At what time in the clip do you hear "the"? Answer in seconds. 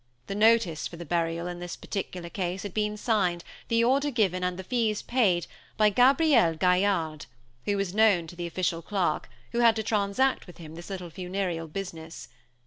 0.25-0.33, 0.97-1.05, 3.67-3.83, 4.57-4.63, 8.35-8.47